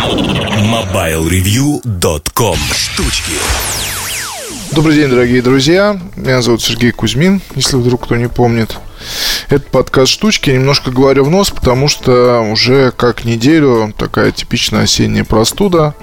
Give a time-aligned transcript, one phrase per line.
[0.00, 3.32] MobileReview.com Штучки
[4.72, 6.00] Добрый день, дорогие друзья.
[6.16, 8.78] Меня зовут Сергей Кузьмин, если вдруг кто не помнит.
[9.50, 10.48] Это подкаст «Штучки».
[10.48, 15.94] Немножко говорю в нос, потому что уже как неделю такая типичная осенняя простуда.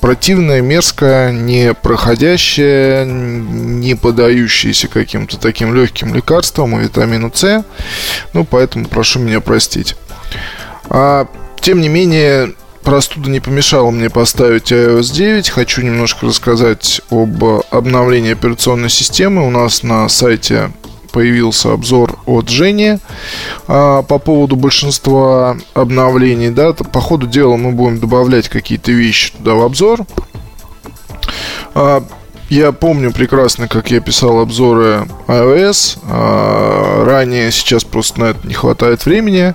[0.00, 7.64] Противная, мерзкая, не проходящая, не подающаяся каким-то таким легким лекарствам и витамину С.
[8.32, 9.96] Ну, поэтому прошу меня простить.
[10.88, 11.26] А,
[11.60, 12.54] тем не менее,
[12.84, 15.50] простуда не помешала мне поставить iOS 9.
[15.50, 19.46] Хочу немножко рассказать об обновлении операционной системы.
[19.46, 20.70] У нас на сайте
[21.10, 22.98] появился обзор от Жени
[23.66, 26.50] а, по поводу большинства обновлений.
[26.50, 30.00] Да, по ходу дела мы будем добавлять какие-то вещи туда в обзор.
[31.74, 32.04] А,
[32.50, 35.98] я помню прекрасно, как я писал обзоры iOS.
[36.04, 39.54] А, ранее сейчас просто на это не хватает времени.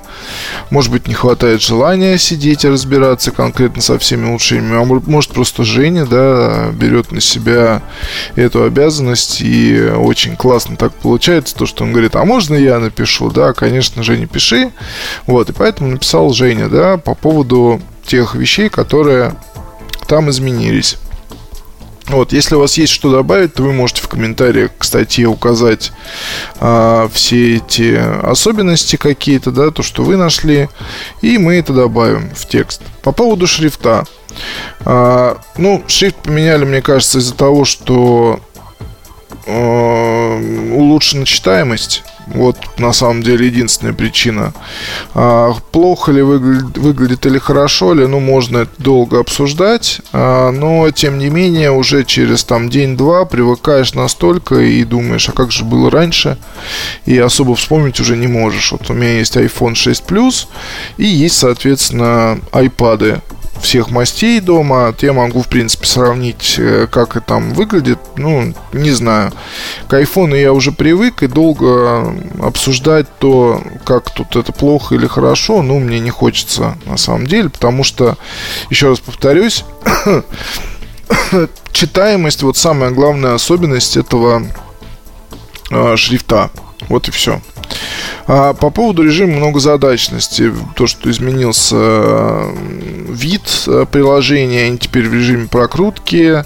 [0.71, 4.81] Может быть, не хватает желания сидеть и разбираться конкретно со всеми улучшениями.
[4.81, 7.83] А может, просто Женя, да, берет на себя
[8.35, 9.41] эту обязанность.
[9.41, 13.29] И очень классно так получается, то, что он говорит, а можно я напишу?
[13.29, 14.71] Да, конечно, Женя, пиши.
[15.27, 19.35] Вот, и поэтому написал Женя, да, по поводу тех вещей, которые
[20.07, 20.97] там изменились.
[22.09, 25.91] Вот, если у вас есть что добавить, то вы можете в комментариях к статье указать
[26.59, 30.69] а, все эти особенности какие-то, да, то, что вы нашли,
[31.21, 32.81] и мы это добавим в текст.
[33.03, 34.05] По поводу шрифта.
[34.85, 38.39] А, ну, шрифт поменяли, мне кажется, из-за того, что
[39.47, 42.03] улучшена читаемость.
[42.27, 44.53] Вот на самом деле единственная причина.
[45.15, 50.91] А, плохо ли выглядит, выглядит или хорошо ли, ну, можно это долго обсуждать, а, но,
[50.91, 55.89] тем не менее, уже через там день-два привыкаешь настолько и думаешь, а как же было
[55.89, 56.37] раньше,
[57.05, 58.71] и особо вспомнить уже не можешь.
[58.71, 60.47] Вот у меня есть iPhone 6 Plus
[60.97, 63.21] и есть, соответственно, iPad
[63.61, 64.93] всех мастей дома.
[65.01, 67.99] Я могу, в принципе, сравнить, э, как это там выглядит.
[68.15, 69.31] Ну, не знаю.
[69.87, 75.61] К айфону я уже привык и долго обсуждать то, как тут это плохо или хорошо,
[75.61, 78.17] ну, мне не хочется на самом деле, потому что,
[78.69, 79.63] еще раз повторюсь,
[81.71, 84.43] читаемость, вот самая главная особенность этого
[85.69, 86.49] э, шрифта.
[86.87, 87.41] Вот и все.
[88.27, 91.75] А по поводу режима многозадачности, то, что изменился
[93.09, 96.45] вид э, приложения, они теперь в режиме прокрутки,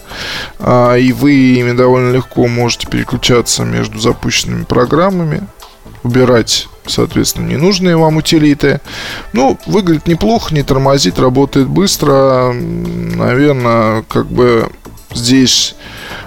[0.59, 5.47] а, и вы ими довольно легко можете переключаться между запущенными программами,
[6.03, 8.81] убирать соответственно, ненужные вам утилиты.
[9.31, 12.53] Ну, выглядит неплохо, не тормозит, работает быстро.
[12.53, 14.69] Наверное, как бы
[15.13, 15.75] здесь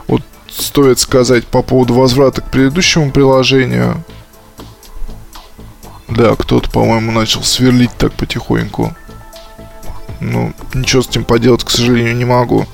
[0.07, 4.03] вот стоит сказать по поводу возврата к предыдущему приложению.
[6.09, 8.95] Да, кто-то, по-моему, начал сверлить так потихоньку.
[10.21, 12.67] Ну, ничего с этим поделать, к сожалению, не могу.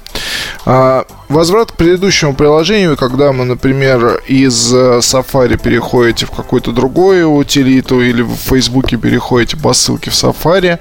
[0.64, 7.32] А, возврат к предыдущему приложению, когда мы, например, из э, Safari переходите в какую-то другую
[7.32, 10.78] утилиту или в Фейсбуке переходите по ссылке в Safari,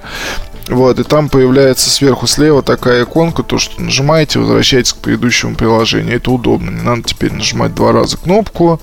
[0.67, 6.15] вот, и там появляется сверху слева такая иконка, то, что нажимаете, возвращаетесь к предыдущему приложению.
[6.15, 6.69] Это удобно.
[6.69, 8.79] Не надо теперь нажимать два раза кнопку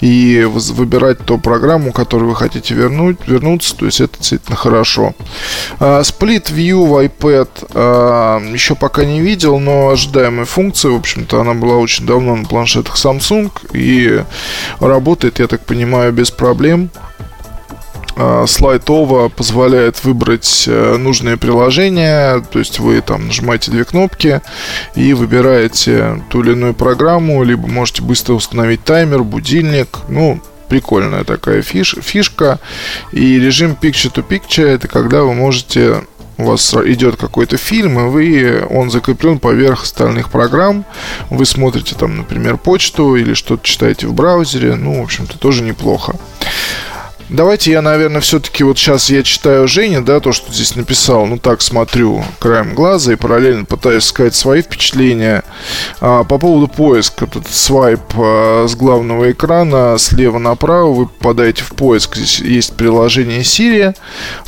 [0.00, 3.76] и выбирать ту программу, которую вы хотите вернуть, вернуться.
[3.76, 5.14] То есть это действительно хорошо.
[5.80, 10.92] А, Split View в iPad а, еще пока не видел, но ожидаемая функция.
[10.92, 14.24] В общем-то, она была очень давно на планшетах Samsung и
[14.80, 16.90] работает, я так понимаю, без проблем.
[18.18, 24.40] А, слайд Ова позволяет выбрать э, нужное приложение, то есть вы там нажимаете две кнопки
[24.94, 31.60] и выбираете ту или иную программу, либо можете быстро установить таймер, будильник, ну, прикольная такая
[31.60, 32.58] фиш, фишка.
[33.12, 36.02] И режим Picture to Picture это когда вы можете
[36.38, 40.84] у вас идет какой-то фильм, и вы, он закреплен поверх остальных программ.
[41.30, 44.74] Вы смотрите там, например, почту или что-то читаете в браузере.
[44.74, 46.14] Ну, в общем-то, тоже неплохо.
[47.28, 51.38] Давайте я, наверное, все-таки вот сейчас я читаю Женя, да, то, что здесь написал, ну
[51.38, 55.42] так смотрю краем глаза и параллельно пытаюсь сказать свои впечатления.
[56.00, 61.70] А, по поводу поиска, этот свайп а, с главного экрана слева направо, вы попадаете в
[61.70, 63.96] поиск, здесь есть приложение Siri,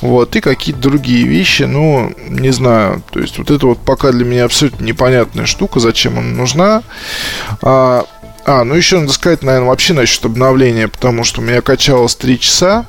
[0.01, 4.25] вот, и какие-то другие вещи, ну, не знаю, то есть вот это вот пока для
[4.25, 6.83] меня абсолютно непонятная штука, зачем она нужна.
[7.61, 8.07] А,
[8.51, 12.41] а, ну еще надо сказать, наверное, вообще насчет обновления, потому что у меня качалось 3
[12.41, 12.87] часа.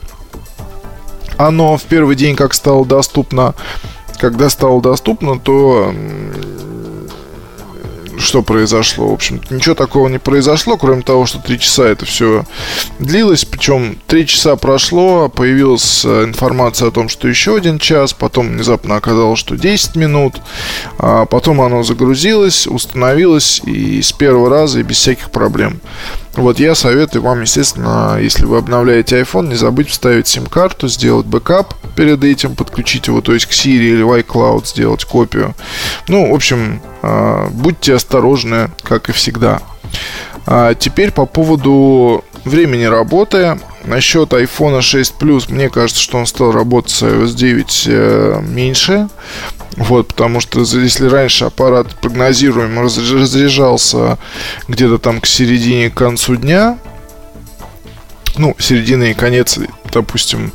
[1.35, 3.53] Оно в первый день как стало доступно,
[4.19, 5.93] когда стало доступно, то
[8.19, 9.07] что произошло?
[9.07, 12.45] В общем ничего такого не произошло, кроме того, что три часа это все
[12.99, 13.45] длилось.
[13.45, 18.95] Причем три часа прошло, появилась э, информация о том, что еще один час, потом внезапно
[18.95, 20.35] оказалось, что 10 минут,
[20.97, 25.81] а потом оно загрузилось, установилось и с первого раза и без всяких проблем.
[26.39, 31.73] Вот я советую вам, естественно, если вы обновляете iPhone, не забыть вставить сим-карту, сделать бэкап
[31.97, 35.53] перед этим, подключить его, то есть к Siri или iCloud сделать копию.
[36.07, 39.61] Ну, в общем, а, будьте осторожны, как и всегда.
[40.45, 43.59] А теперь по поводу времени работы.
[43.83, 49.09] Насчет iPhone 6 Plus, мне кажется, что он стал работать с iOS 9 э, меньше.
[49.79, 54.17] Вот, потому что если раньше аппарат прогнозируемо разряжался
[54.67, 56.77] где-то там к середине, к концу дня,
[58.37, 59.57] ну, середина и конец,
[59.91, 60.51] допустим,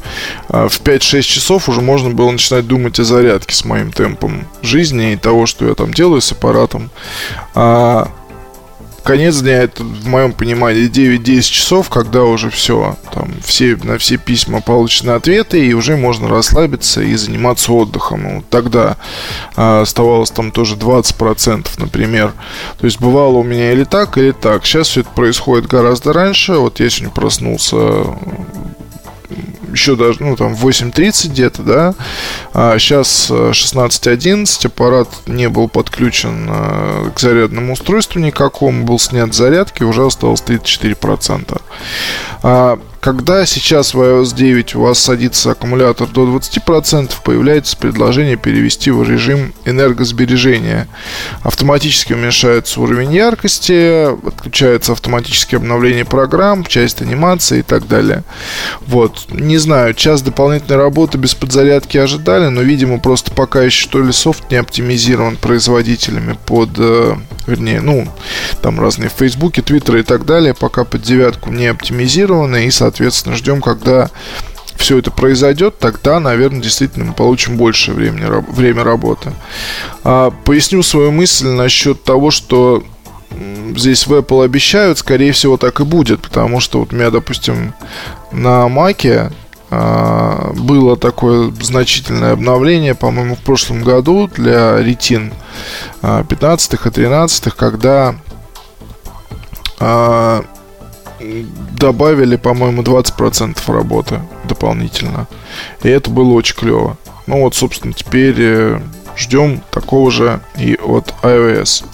[0.50, 5.12] э, в 5-6 часов уже можно было начинать думать о зарядке с моим темпом жизни
[5.12, 6.90] и того, что я там делаю с аппаратом.
[7.54, 8.10] А
[9.04, 14.16] конец дня это, в моем понимании, 9-10 часов, когда уже все, там, все, на все
[14.16, 18.22] письма получены ответы, и уже можно расслабиться и заниматься отдыхом.
[18.22, 18.96] Ну, тогда
[19.54, 22.32] а, оставалось там тоже 20%, например.
[22.78, 24.64] То есть бывало у меня или так, или так.
[24.64, 26.54] Сейчас все это происходит гораздо раньше.
[26.54, 27.76] Вот я сегодня проснулся
[29.74, 31.94] еще даже, ну, там, 8.30 где-то, да,
[32.52, 39.32] а сейчас 16.11, э, аппарат не был подключен э, к зарядному устройству никакому, был снят
[39.34, 41.60] с зарядки, уже осталось 34%.
[42.42, 48.90] А, когда сейчас в iOS 9 у вас садится аккумулятор до 20%, появляется предложение перевести
[48.90, 50.88] в режим энергосбережения.
[51.42, 58.24] Автоматически уменьшается уровень яркости, отключается автоматическое обновление программ, часть анимации и так далее.
[58.86, 59.26] Вот.
[59.28, 64.12] Не знаю, час дополнительной работы без подзарядки ожидали, но, видимо, просто пока еще то ли
[64.12, 67.16] софт не оптимизирован производителями под, э,
[67.46, 68.08] вернее, ну,
[68.62, 73.34] там разные Фейсбуки, Твиттеры и так далее, пока под девятку не оптимизированы и, соответственно, соответственно,
[73.34, 74.08] ждем, когда
[74.76, 79.32] все это произойдет, тогда, наверное, действительно мы получим больше времени, время работы.
[80.04, 82.84] А, поясню свою мысль насчет того, что
[83.76, 87.74] здесь в Apple обещают, скорее всего, так и будет, потому что вот у меня, допустим,
[88.30, 89.32] на Маке
[89.70, 95.32] а, было такое значительное обновление, по-моему, в прошлом году для ретин
[96.02, 98.14] 15 и 13, когда
[99.80, 100.44] а,
[101.78, 105.26] добавили, по-моему, 20% работы дополнительно.
[105.82, 106.96] И это было очень клево.
[107.26, 108.80] Ну вот, собственно, теперь э,
[109.16, 111.84] ждем такого же и от iOS.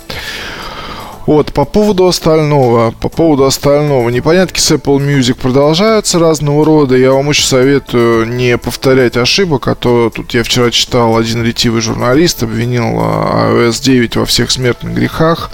[1.26, 6.96] Вот, по поводу остального, по поводу остального, непонятки с Apple Music продолжаются разного рода.
[6.96, 11.82] Я вам очень советую не повторять ошибок, а то тут я вчера читал, один ретивый
[11.82, 15.52] журналист обвинил а, iOS 9 во всех смертных грехах.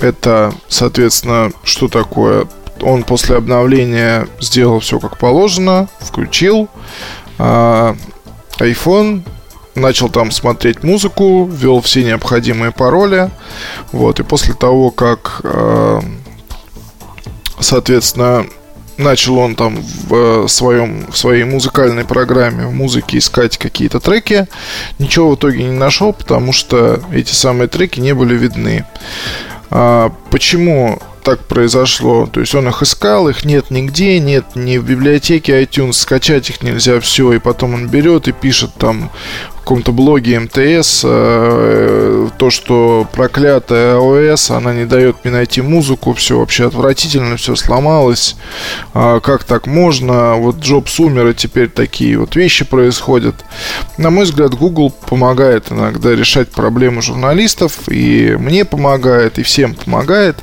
[0.00, 2.46] А, это, соответственно, что такое?
[2.80, 6.68] Он после обновления сделал все как положено, включил
[7.38, 7.94] э,
[8.58, 9.22] iPhone,
[9.74, 13.30] начал там смотреть музыку, ввел все необходимые пароли.
[13.92, 16.00] Вот, и после того, как, э,
[17.58, 18.46] соответственно,
[18.96, 19.78] начал он там
[20.08, 24.46] в своем в своей музыкальной программе в музыке искать какие-то треки,
[24.98, 28.84] ничего в итоге не нашел, потому что эти самые треки не были видны.
[29.70, 32.26] А, почему так произошло?
[32.26, 36.62] То есть он их искал, их нет нигде, нет ни в библиотеке iTunes, скачать их
[36.62, 39.10] нельзя все, и потом он берет и пишет там
[39.68, 46.38] каком-то блоге МТС э, то, что проклятая ОС, она не дает мне найти музыку, все
[46.38, 48.36] вообще отвратительно, все сломалось.
[48.94, 50.36] А, как так можно?
[50.36, 53.34] Вот Джобс умер, и теперь такие вот вещи происходят.
[53.98, 60.38] На мой взгляд, Google помогает иногда решать проблемы журналистов, и мне помогает, и всем помогает.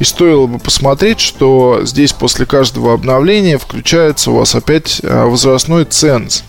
[0.00, 5.86] И стоило бы посмотреть, что здесь после каждого обновления включается у вас опять а, возрастной
[5.86, 6.44] ценз.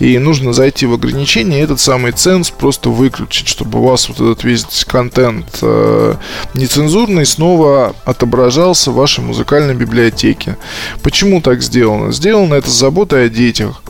[0.00, 4.42] И нужно зайти в ограничения этот самый ценз просто выключить, чтобы у вас вот этот
[4.42, 6.14] весь контент э,
[6.54, 10.56] нецензурный снова отображался в вашей музыкальной библиотеке.
[11.02, 12.10] Почему так сделано?
[12.10, 13.82] Сделано это с заботой о детях.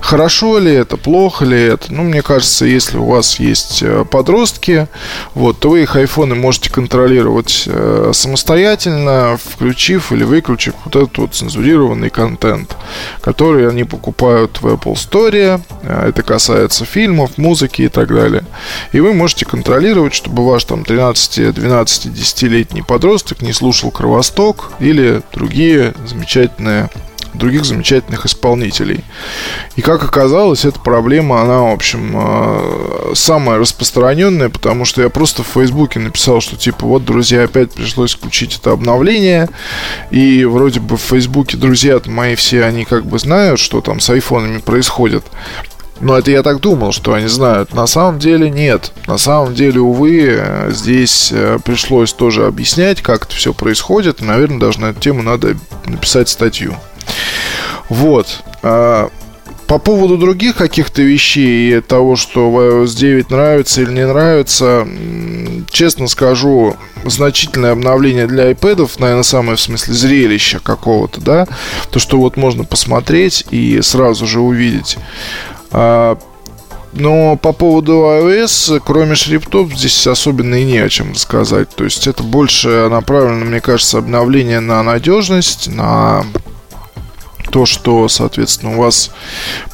[0.00, 1.92] Хорошо ли это, плохо ли это?
[1.92, 4.86] Ну, мне кажется, если у вас есть э, подростки,
[5.34, 11.34] вот, то вы их айфоны можете контролировать э, самостоятельно, включив или выключив вот этот вот
[11.34, 12.76] цензурированный контент,
[13.20, 15.60] который они покупают в Apple Store.
[15.82, 18.44] Э, это касается фильмов, музыки и так далее.
[18.92, 25.22] И вы можете контролировать, чтобы ваш там 13, 12, 10-летний подросток не слушал Кровосток или
[25.32, 26.90] другие замечательные
[27.36, 29.04] других замечательных исполнителей.
[29.76, 35.42] И как оказалось, эта проблема, она, в общем, э, самая распространенная, потому что я просто
[35.42, 39.48] в Фейсбуке написал, что типа, вот, друзья, опять пришлось включить это обновление,
[40.10, 44.10] и вроде бы в Фейсбуке друзья мои все, они как бы знают, что там с
[44.10, 45.24] айфонами происходит.
[46.00, 47.72] Но это я так думал, что они знают.
[47.74, 48.92] На самом деле нет.
[49.06, 54.20] На самом деле, увы, здесь э, пришлось тоже объяснять, как это все происходит.
[54.20, 56.74] наверное, даже на эту тему надо написать статью.
[57.88, 58.42] Вот.
[58.62, 59.10] А,
[59.66, 64.86] по поводу других каких-то вещей и того, что iOS 9 нравится или не нравится,
[65.70, 71.48] честно скажу, значительное обновление для iPad, наверное, самое в смысле зрелища какого-то, да,
[71.90, 74.98] то, что вот можно посмотреть и сразу же увидеть.
[75.70, 76.18] А,
[76.92, 81.68] но по поводу iOS, кроме шрифтов, здесь особенно и не о чем сказать.
[81.70, 86.24] То есть это больше направлено, мне кажется, обновление на надежность, на
[87.50, 89.10] то, что, соответственно, у вас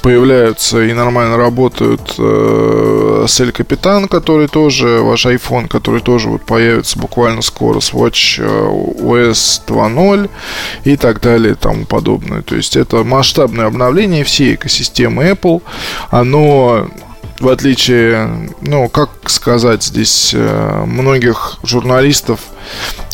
[0.02, 6.98] появляются и нормально работают э, Cell Капитан, который тоже, ваш iPhone, который тоже вот появится
[6.98, 10.30] буквально скоро с Watch OS 2.0
[10.84, 12.42] и так далее и тому подобное.
[12.42, 15.62] То есть это масштабное обновление всей экосистемы Apple.
[16.10, 16.88] Оно
[17.42, 22.38] в отличие, ну, как сказать, здесь э, многих журналистов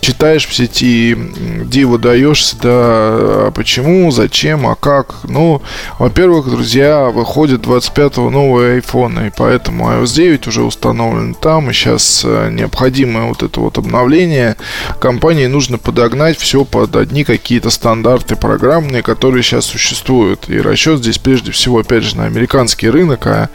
[0.01, 1.17] читаешь в сети,
[1.65, 5.17] диву даешься, да, а почему, зачем, а как.
[5.25, 5.63] Ну,
[5.99, 12.23] во-первых, друзья, выходит 25-го новый iPhone, и поэтому iOS 9 уже установлен там, и сейчас
[12.25, 14.57] э, необходимое вот это вот обновление.
[15.01, 20.49] Компании нужно подогнать все под одни какие-то стандарты программные, которые сейчас существуют.
[20.49, 23.49] И расчет здесь прежде всего, опять же, на американский рынок, а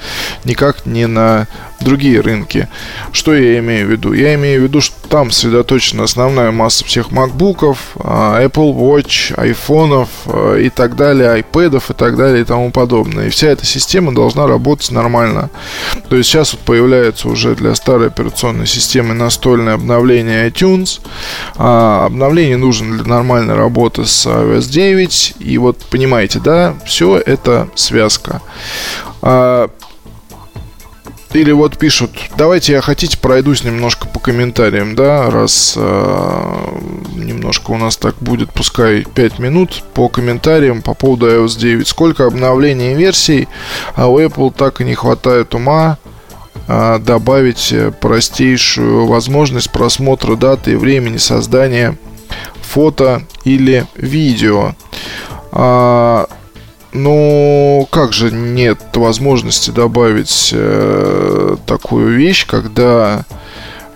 [0.43, 1.47] никак не на
[1.83, 2.67] другие рынки.
[3.11, 4.13] Что я имею в виду?
[4.13, 10.09] Я имею в виду, что там сосредоточена основная масса всех MacBook'ов, а, Apple Watch, айфонов
[10.25, 13.27] а, и так далее, iPad'ов и так далее и тому подобное.
[13.27, 15.49] И вся эта система должна работать нормально.
[16.09, 21.01] То есть сейчас вот появляется уже для старой операционной системы настольное обновление iTunes.
[21.57, 25.35] А обновление нужно для нормальной работы с iOS 9.
[25.39, 28.41] И вот понимаете, да, все это связка.
[31.33, 36.55] А, или вот пишут, давайте я хотите пройдусь немножко по комментариям, да, раз э,
[37.15, 41.87] немножко у нас так будет, пускай 5 минут по комментариям по поводу iOS 9.
[41.87, 43.47] Сколько обновлений версий,
[43.95, 45.97] а у Apple так и не хватает ума
[46.67, 51.97] э, добавить простейшую возможность просмотра даты и времени создания
[52.61, 54.73] фото или видео.
[55.51, 56.27] А,
[56.93, 63.25] ну, как же нет возможности добавить э, такую вещь, когда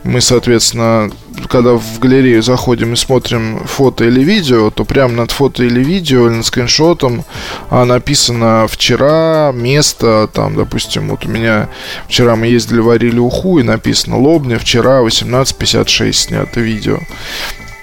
[0.04, 1.12] мы, соответственно,
[1.50, 6.27] когда в галерею заходим и смотрим фото или видео, то прямо над фото или видео
[6.27, 7.25] или над скриншотом
[7.70, 11.70] а, написано вчера, место, там, допустим, вот у меня
[12.08, 17.00] вчера мы ездили, варили уху, и написано Лобня, вчера 18.56 снято видео.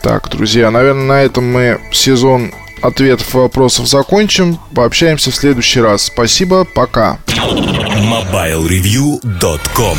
[0.02, 4.58] Так, друзья, наверное, на этом мы сезон ответов и вопросов закончим.
[4.74, 6.04] Пообщаемся в следующий раз.
[6.04, 7.18] Спасибо, пока.
[7.26, 9.98] MobileReview.com